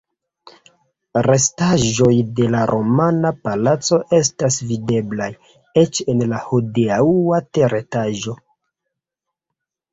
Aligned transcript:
Restaĵoj 1.27 2.13
de 2.39 2.47
la 2.55 2.61
romana 2.71 3.33
palaco 3.43 4.01
estas 4.21 4.59
videblaj 4.71 5.29
eĉ 5.85 6.03
en 6.15 6.27
la 6.35 6.43
hodiaŭa 6.49 7.45
teretaĝo. 7.59 8.39